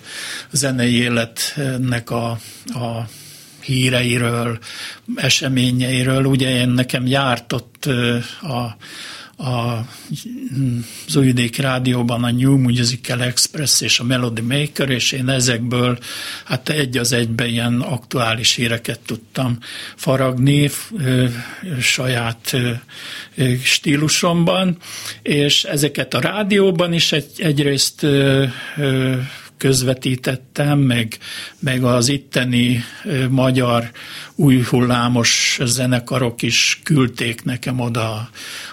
[0.50, 2.30] zenei életnek a,
[2.66, 3.08] a
[3.60, 4.58] híreiről,
[5.14, 6.24] eseményeiről.
[6.24, 8.76] Ugye én nekem járt ott ö, a,
[9.36, 9.78] a,
[11.06, 15.98] az Újvidék Rádióban a New Musical Express és a Melody Maker, és én ezekből
[16.44, 19.58] hát egy az egybe ilyen aktuális híreket tudtam
[19.96, 20.70] faragni
[21.80, 22.56] saját
[23.62, 24.76] stílusomban,
[25.22, 28.44] és ezeket a rádióban is egy, egyrészt ö,
[29.62, 31.18] közvetítettem, meg,
[31.58, 32.84] meg az itteni
[33.30, 33.90] magyar
[34.34, 38.28] új hullámos zenekarok is küldték nekem oda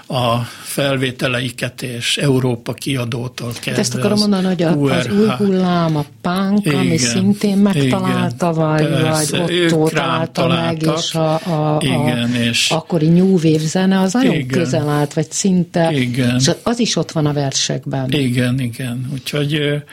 [0.08, 3.72] a felvételeiket, és Európa kiadótól kezdve.
[3.72, 5.20] Hát ezt akarom mondani, hogy a, az QRH.
[5.20, 11.14] új hullám, a ami Igen, szintén megtalálta, igen, vagy, persze, vagy ott találta meg, és
[11.14, 14.48] a, a, a Igen, és- akkori New Wave zene, az nagyon Igen.
[14.48, 16.36] közel állt, vagy szinte, Igen.
[16.40, 18.12] és az is ott van a versekben.
[18.12, 19.10] Igen, igen.
[19.14, 19.84] Úgyhogy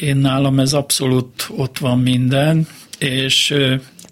[0.00, 2.66] én nálam ez abszolút ott van minden,
[2.98, 3.54] és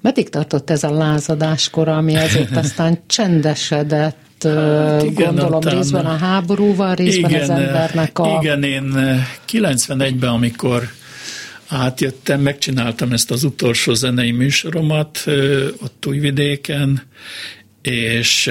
[0.00, 6.16] Meddig tartott ez a lázadáskor, ami ezért aztán csendesedett, hát, igen, gondolom utána- részben a
[6.16, 8.38] háborúval, részben az embernek a...
[8.40, 10.88] Igen, én eh, 91-ben, amikor
[11.68, 15.24] átjöttem, megcsináltam ezt az utolsó zenei műsoromat
[15.82, 17.02] ott Újvidéken,
[17.82, 18.50] és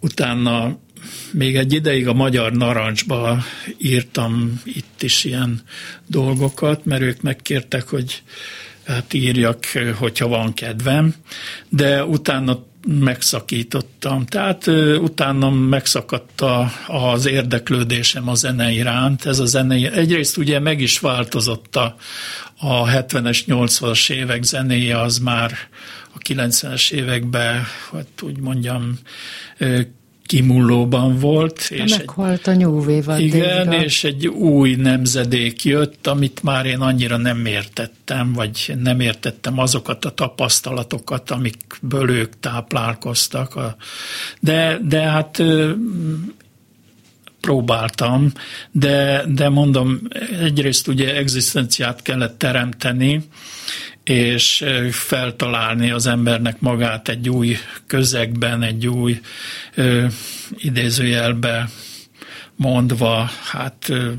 [0.00, 0.78] utána
[1.32, 3.44] még egy ideig a Magyar Narancsba
[3.78, 5.62] írtam itt is ilyen
[6.06, 8.22] dolgokat, mert ők megkértek, hogy
[8.86, 9.64] hát írjak,
[9.98, 11.14] hogyha van kedvem,
[11.68, 14.26] de utána megszakítottam.
[14.26, 14.66] Tehát
[14.98, 16.42] utána megszakadt
[16.86, 19.26] az érdeklődésem a zene iránt.
[19.26, 21.96] Ez a zene, egyrészt ugye meg is változott a,
[22.58, 25.52] a 70-es, 80-as évek zenéje, az már
[26.14, 28.98] a 90-es években, hát úgy mondjam,
[30.32, 31.58] kimullóban volt.
[31.70, 33.84] És egy, Meghalt a New Wave igen, addigra.
[33.84, 40.04] és egy új nemzedék jött, amit már én annyira nem értettem, vagy nem értettem azokat
[40.04, 43.56] a tapasztalatokat, amikből ők táplálkoztak.
[43.56, 43.76] A-
[44.40, 45.42] De, de hát
[47.40, 48.32] próbáltam,
[48.70, 50.00] de, de mondom,
[50.40, 53.22] egyrészt ugye egzisztenciát kellett teremteni,
[54.04, 59.20] és feltalálni az embernek magát egy új közegben, egy új
[59.74, 60.06] ö,
[60.56, 61.68] idézőjelbe
[62.56, 64.12] mondva, hát ö,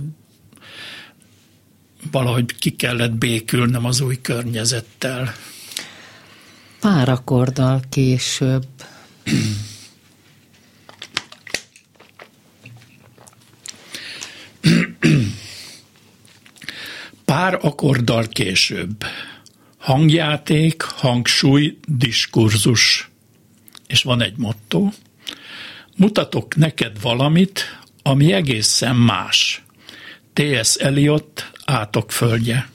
[2.11, 5.33] valahogy ki kellett békülnem az új környezettel.
[6.79, 8.67] Pár akkorddal később.
[17.25, 19.05] Pár akkorddal később.
[19.83, 23.09] Hangjáték, hangsúly, diskurzus.
[23.87, 24.89] És van egy motto.
[25.97, 29.63] Mutatok neked valamit, ami egészen más.
[30.33, 30.75] T.S.
[30.75, 32.69] Eliot, Átok földje.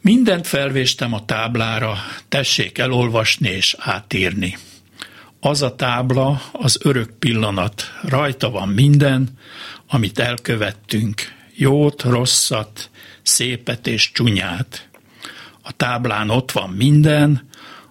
[0.00, 1.96] Mindent felvéstem a táblára,
[2.28, 4.58] tessék elolvasni és átírni.
[5.40, 9.38] Az a tábla az örök pillanat, rajta van minden,
[9.86, 11.22] amit elkövettünk,
[11.54, 12.90] jót, rosszat,
[13.22, 14.90] szépet és csúnyát.
[15.62, 17.48] A táblán ott van minden,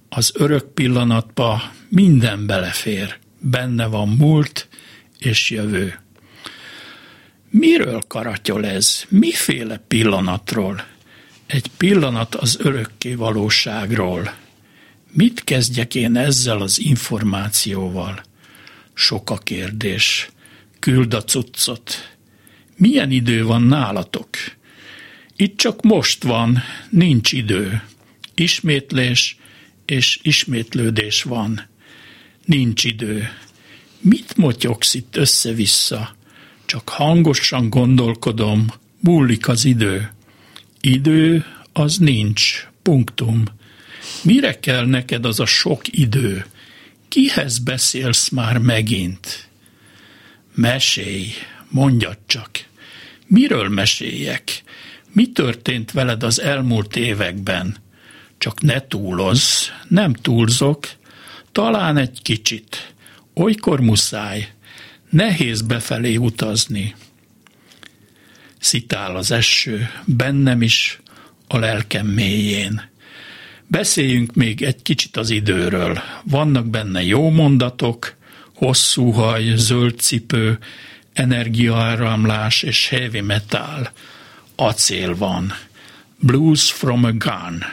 [0.09, 4.67] az örök pillanatba minden belefér, benne van múlt
[5.19, 5.99] és jövő.
[7.49, 9.03] Miről karatyol ez?
[9.09, 10.86] Miféle pillanatról?
[11.45, 14.34] Egy pillanat az örökké valóságról.
[15.11, 18.24] Mit kezdjek én ezzel az információval?
[18.93, 20.30] Sok a kérdés.
[20.80, 22.15] Küld a cuccot.
[22.78, 24.30] Milyen idő van nálatok?
[25.41, 27.83] Itt csak most van, nincs idő.
[28.35, 29.37] Ismétlés
[29.85, 31.67] és ismétlődés van.
[32.45, 33.29] Nincs idő.
[33.99, 36.15] Mit motyogsz itt össze-vissza?
[36.65, 38.67] Csak hangosan gondolkodom,
[38.99, 40.11] múlik az idő.
[40.81, 43.43] Idő az nincs, punktum.
[44.23, 46.45] Mire kell neked az a sok idő?
[47.07, 49.49] Kihez beszélsz már megint?
[50.55, 51.27] Mesélj,
[51.69, 52.49] mondjad csak.
[53.27, 54.63] Miről meséljek?
[55.14, 57.78] Mi történt veled az elmúlt években?
[58.38, 60.88] Csak ne túlozz, nem túlzok,
[61.51, 62.93] talán egy kicsit.
[63.34, 64.51] Olykor muszáj,
[65.09, 66.95] nehéz befelé utazni.
[68.59, 70.99] Szitál az eső, bennem is,
[71.47, 72.89] a lelkem mélyén.
[73.68, 75.99] Beszéljünk még egy kicsit az időről.
[76.24, 78.16] Vannak benne jó mondatok,
[78.55, 80.57] hosszú haj, zöld cipő,
[81.14, 83.91] energiaáramlás és heavy metal.
[84.62, 85.53] Acél van.
[86.20, 87.64] Blues from a gun.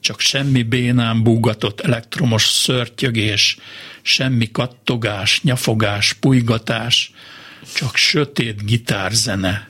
[0.00, 3.56] Csak semmi bénán búgatott elektromos szörtyögés,
[4.02, 7.12] semmi kattogás, nyafogás, pulygatás,
[7.74, 9.68] csak sötét gitárzene,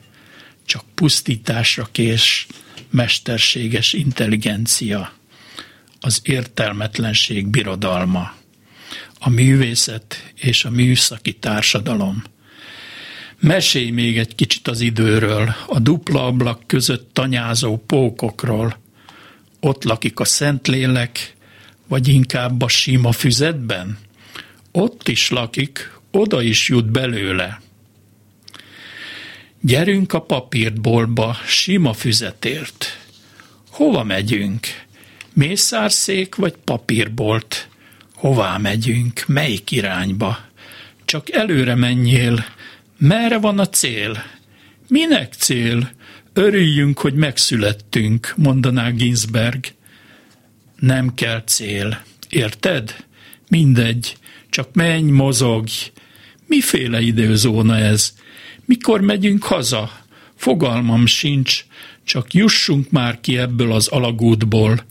[0.66, 2.46] csak pusztításra kés,
[2.90, 5.12] mesterséges intelligencia,
[6.00, 8.34] az értelmetlenség birodalma,
[9.18, 12.22] a művészet és a műszaki társadalom.
[13.42, 18.78] Mesélj még egy kicsit az időről, a dupla ablak között tanyázó pókokról.
[19.60, 21.34] Ott lakik a Szentlélek,
[21.86, 23.98] vagy inkább a sima füzetben?
[24.72, 27.60] Ott is lakik, oda is jut belőle.
[29.60, 32.98] Gyerünk a papírboltba, sima füzetért.
[33.70, 34.66] Hova megyünk?
[35.32, 37.68] Mészárszék vagy papírbolt?
[38.14, 39.24] Hová megyünk?
[39.26, 40.38] Melyik irányba?
[41.04, 42.44] Csak előre menjél.
[43.04, 44.24] Merre van a cél?
[44.88, 45.90] Minek cél?
[46.32, 49.64] Örüljünk, hogy megszülettünk, mondaná Ginsberg.
[50.78, 52.02] Nem kell cél.
[52.28, 52.96] Érted?
[53.48, 54.16] Mindegy.
[54.48, 55.72] Csak menj, mozogj.
[56.46, 58.14] Miféle időzóna ez?
[58.64, 60.04] Mikor megyünk haza?
[60.36, 61.64] Fogalmam sincs,
[62.04, 64.84] csak jussunk már ki ebből az alagútból.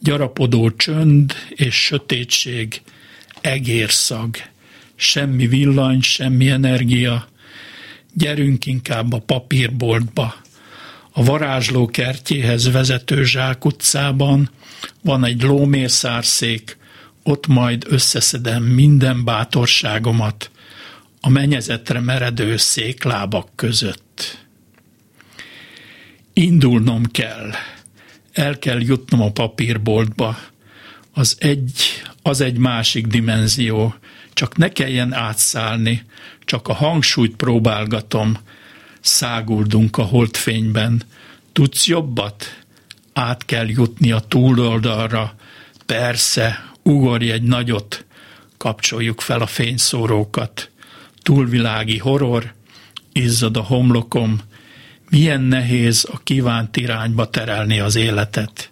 [0.00, 2.82] Gyarapodó csönd és sötétség.
[3.40, 4.36] egérszag,
[4.94, 7.32] semmi villany, semmi energia,
[8.14, 10.34] gyerünk inkább a papírboltba.
[11.10, 14.50] A varázsló kertjéhez vezető zsákutcában
[15.02, 16.76] van egy lómészárszék,
[17.22, 20.50] ott majd összeszedem minden bátorságomat
[21.20, 24.46] a menyezetre meredő széklábak között.
[26.32, 27.50] Indulnom kell,
[28.32, 30.38] el kell jutnom a papírboltba,
[31.12, 31.82] az egy,
[32.22, 33.94] az egy másik dimenzió,
[34.34, 36.04] csak ne kelljen átszállni,
[36.44, 38.38] csak a hangsúlyt próbálgatom,
[39.00, 41.02] száguldunk a holdfényben.
[41.52, 42.64] Tudsz jobbat?
[43.12, 45.34] Át kell jutni a túloldalra.
[45.86, 48.04] Persze, ugorj egy nagyot,
[48.56, 50.70] kapcsoljuk fel a fényszórókat.
[51.22, 52.52] Túlvilági horror,
[53.12, 54.40] izzad a homlokom,
[55.10, 58.70] milyen nehéz a kívánt irányba terelni az életet.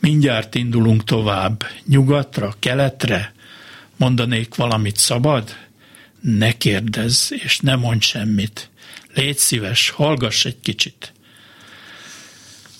[0.00, 3.32] Mindjárt indulunk tovább, nyugatra, keletre,
[3.96, 5.56] mondanék valamit szabad?
[6.20, 8.70] Ne kérdezz, és ne mondj semmit.
[9.14, 11.12] Légy szíves, hallgass egy kicsit.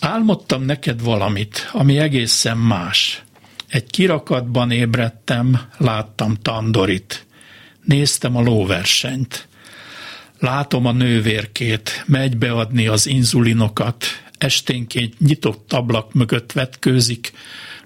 [0.01, 3.23] Álmodtam neked valamit, ami egészen más.
[3.69, 7.27] Egy kirakatban ébredtem, láttam Tandorit.
[7.83, 9.49] Néztem a lóversenyt.
[10.39, 14.05] Látom a nővérkét, megy beadni az inzulinokat,
[14.39, 17.33] esténként nyitott ablak mögött vetkőzik,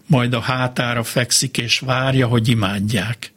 [0.07, 3.33] majd a hátára fekszik és várja, hogy imádják.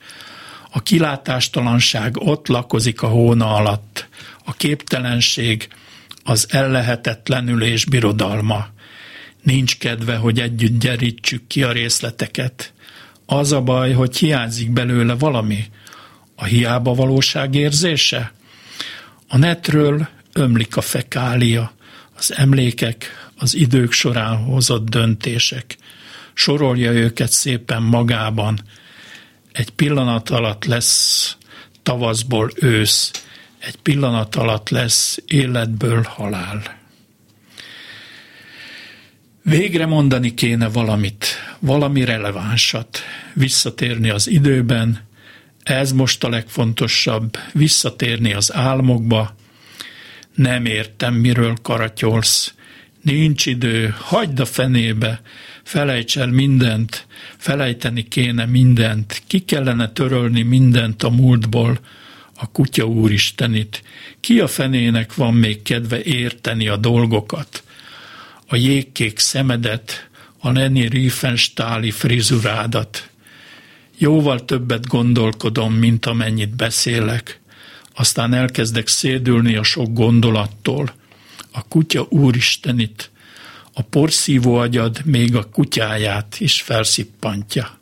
[0.72, 4.08] A kilátástalanság ott lakozik a hóna alatt,
[4.46, 5.68] a képtelenség,
[6.24, 8.68] az ellehetetlenülés birodalma.
[9.42, 12.74] Nincs kedve, hogy együtt gyerítsük ki a részleteket.
[13.26, 15.66] Az a baj, hogy hiányzik belőle valami.
[16.36, 18.34] A hiába valóság érzése?
[19.28, 21.74] A netről ömlik a fekália,
[22.18, 25.78] az emlékek, az idők során hozott döntések.
[26.40, 28.60] Sorolja őket szépen magában.
[29.52, 31.38] Egy pillanat alatt lesz
[31.84, 33.12] tavaszból ősz,
[33.58, 36.78] egy pillanat alatt lesz életből halál.
[39.42, 41.26] Végre mondani kéne valamit,
[41.60, 43.00] valami relevánsat,
[43.34, 45.08] visszatérni az időben,
[45.64, 49.36] ez most a legfontosabb, visszatérni az álmokba.
[50.36, 52.54] Nem értem, miről karatyolsz.
[53.02, 55.22] Nincs idő, hagyd a fenébe,
[55.70, 57.08] felejts el mindent,
[57.38, 61.80] felejteni kéne mindent, ki kellene törölni mindent a múltból,
[62.36, 63.84] a kutya úristenit.
[64.20, 67.64] Ki a fenének van még kedve érteni a dolgokat?
[68.48, 70.10] A jégkék szemedet,
[70.40, 73.10] a Leni Riefenstáli frizurádat.
[73.98, 77.40] Jóval többet gondolkodom, mint amennyit beszélek.
[77.94, 80.94] Aztán elkezdek szédülni a sok gondolattól.
[81.52, 83.12] A kutya úristenit,
[83.80, 87.80] a porszívó agyad még a kutyáját is felszippantja.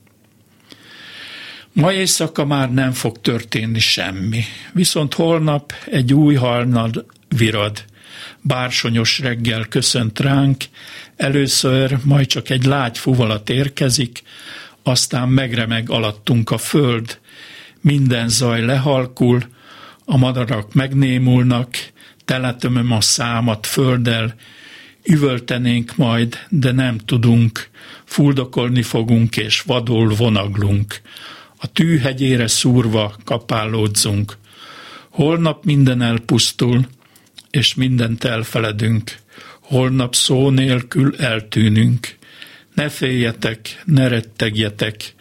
[1.72, 4.44] Ma éjszaka már nem fog történni semmi,
[4.74, 7.86] viszont holnap egy új halnad virad.
[8.42, 10.64] Bársonyos reggel köszönt ránk,
[11.16, 14.24] először majd csak egy lágy fuvalat érkezik,
[14.84, 17.20] aztán megremeg alattunk a föld,
[17.82, 19.42] minden zaj lehalkul,
[20.06, 21.78] a madarak megnémulnak,
[22.26, 24.36] teletömöm a számat földdel,
[25.10, 27.70] üvöltenénk majd, de nem tudunk,
[28.06, 31.02] fuldokolni fogunk és vadul vonaglunk
[31.58, 34.38] a tűhegyére szúrva kapálódzunk.
[35.10, 36.88] Holnap minden elpusztul,
[37.50, 39.16] és mindent elfeledünk.
[39.60, 42.16] Holnap szó nélkül eltűnünk.
[42.74, 45.16] Ne féljetek, ne rettegjetek,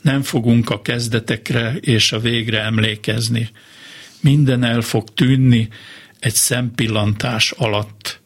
[0.00, 3.50] nem fogunk a kezdetekre és a végre emlékezni.
[4.20, 5.68] Minden el fog tűnni
[6.18, 8.17] egy szempillantás alatt.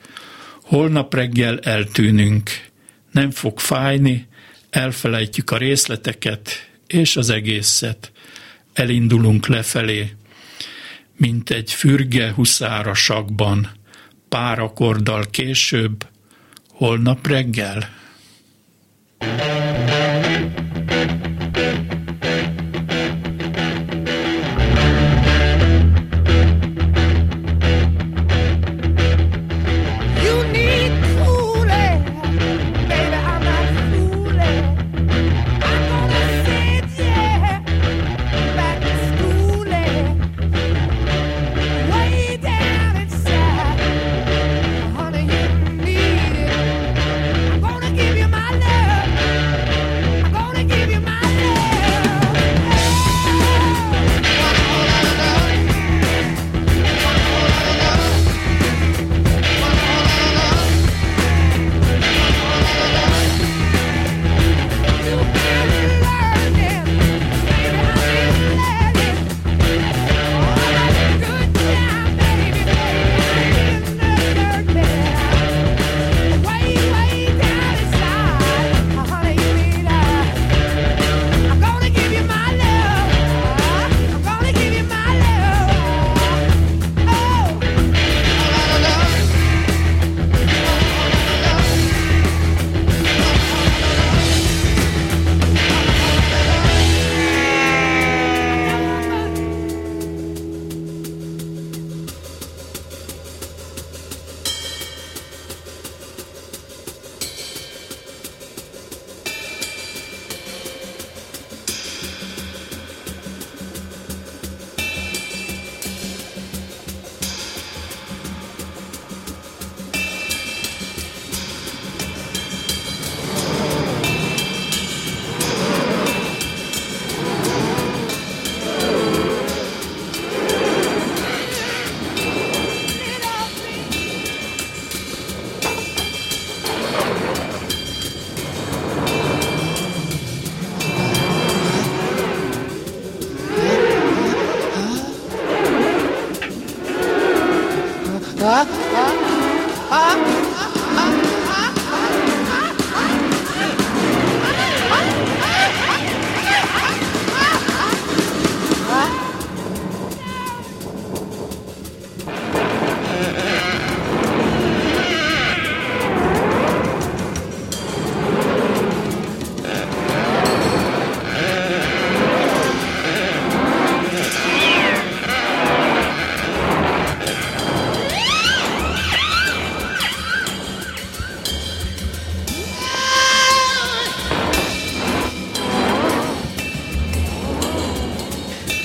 [0.72, 2.50] Holnap reggel eltűnünk.
[3.10, 4.26] Nem fog fájni,
[4.70, 8.12] elfelejtjük a részleteket, és az egészet.
[8.72, 10.12] Elindulunk lefelé,
[11.16, 13.70] mint egy fürge huszára sakban,
[14.28, 16.06] pár akordal később,
[16.68, 17.88] holnap reggel.
[19.20, 19.61] You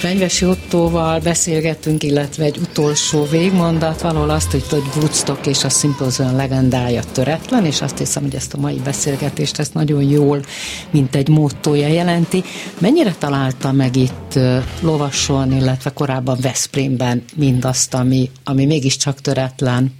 [0.08, 6.36] Fenyvesi Ottóval beszélgettünk, illetve egy utolsó végmondat, valahol azt, hogy, hogy Woodstock és a Symposium
[6.36, 10.42] legendája töretlen, és azt hiszem, hogy ezt a mai beszélgetést ezt nagyon jól,
[10.92, 12.44] mint egy módtója jelenti.
[12.80, 14.40] Mennyire találta meg itt
[14.82, 19.94] Lovason, illetve korábban Veszprémben mindazt, ami, ami mégiscsak töretlen?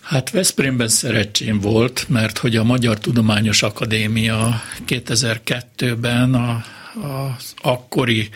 [0.00, 6.64] Hát Veszprémben szerencsém volt, mert hogy a Magyar Tudományos Akadémia 2002-ben a
[7.02, 8.28] az akkori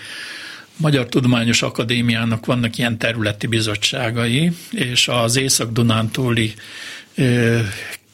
[0.77, 6.55] Magyar Tudományos Akadémiának vannak ilyen területi bizottságai, és az Észak-Dunántúli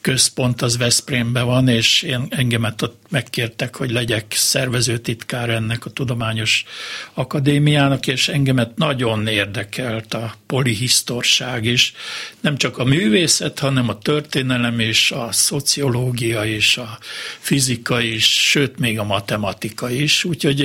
[0.05, 6.65] központ az Veszprémben van, és én, engemet ott megkértek, hogy legyek szervezőtitkár ennek a tudományos
[7.13, 11.93] akadémiának, és engemet nagyon érdekelt a polihisztorság is.
[12.39, 16.97] Nem csak a művészet, hanem a történelem és a szociológia és a
[17.39, 20.23] fizika is, sőt még a matematika is.
[20.23, 20.59] Úgyhogy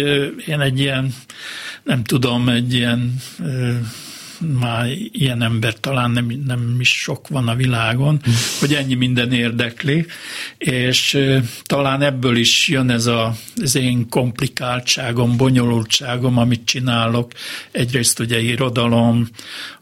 [0.47, 1.15] én egy ilyen,
[1.83, 3.23] nem tudom, egy ilyen
[4.59, 8.21] már ilyen ember talán nem, nem is sok van a világon,
[8.61, 10.07] hogy ennyi minden érdekli,
[10.59, 11.19] és
[11.65, 17.33] talán ebből is jön ez a, az én komplikáltságom, bonyolultságom, amit csinálok.
[17.71, 19.29] Egyrészt ugye irodalom,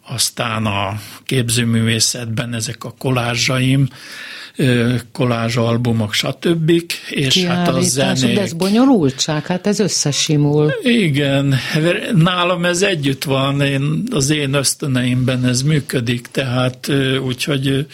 [0.08, 3.88] aztán a képzőművészetben ezek a kolázsaim,
[5.12, 6.72] kolázsalbumok, stb.
[7.10, 8.34] És hát a zenék.
[8.34, 10.72] De ez bonyolultság, hát ez összesimul.
[10.82, 11.54] Igen,
[12.14, 16.90] nálam ez együtt van, én, az én ösztöneimben ez működik, tehát
[17.24, 17.86] úgyhogy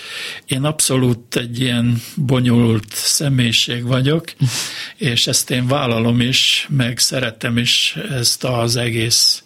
[0.47, 4.25] én abszolút egy ilyen bonyolult személyiség vagyok,
[4.97, 9.43] és ezt én vállalom is, meg szeretem is ezt az egész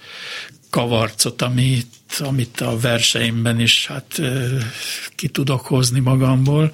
[0.71, 1.43] kavarcot,
[2.19, 4.21] amit, a verseimben is hát
[5.15, 6.71] ki tudok hozni magamból,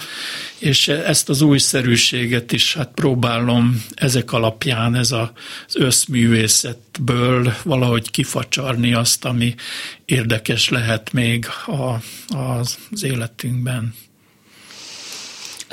[0.58, 5.30] és ezt az újszerűséget is hát próbálom ezek alapján, ez az
[5.74, 9.54] összművészetből valahogy kifacsarni azt, ami
[10.04, 12.02] érdekes lehet még a,
[12.38, 13.94] az életünkben.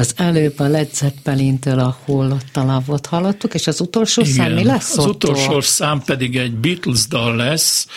[0.01, 4.63] Az előbb a Led Zeppelintől a Hollott Lavot hallottuk, és az utolsó Igen, szám mi
[4.63, 5.31] lesz Az ottól?
[5.31, 7.87] utolsó szám pedig egy Beatles dal lesz,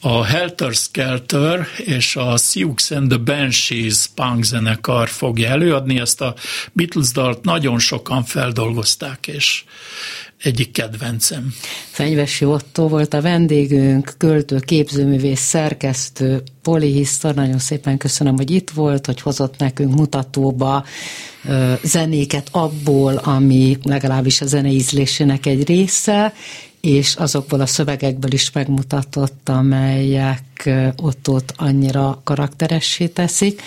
[0.00, 6.00] a Helter Skelter és a Sioux and the Banshees punk zenekar fogja előadni.
[6.00, 6.34] Ezt a
[6.72, 9.64] Beatles dalt nagyon sokan feldolgozták, és
[10.42, 11.54] egyik kedvencem.
[11.90, 17.34] Fenyvesi Otto volt a vendégünk, költő, képzőművész, szerkesztő, polihisztor.
[17.34, 20.84] Nagyon szépen köszönöm, hogy itt volt, hogy hozott nekünk mutatóba
[21.82, 26.32] zenéket abból, ami legalábbis a zeneízlésének egy része,
[26.80, 30.70] és azokból a szövegekből is megmutatott, amelyek
[31.02, 33.62] ott-ott annyira karakteressé teszik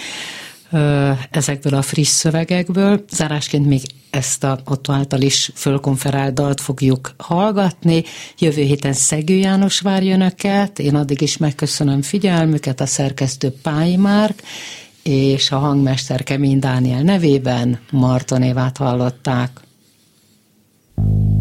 [1.31, 3.03] ezekből a friss szövegekből.
[3.09, 8.03] Zárásként még ezt a Otto által is fölkonferált dalt fogjuk hallgatni.
[8.37, 10.79] Jövő héten Szegő János várja önöket.
[10.79, 14.41] Én addig is megköszönöm figyelmüket, a szerkesztő Pályi Márk,
[15.03, 19.49] és a hangmester Kemény Dániel nevében Marton Évát hallották.
[20.95, 21.40] Belső